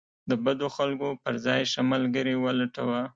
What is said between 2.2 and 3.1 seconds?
ولټوه.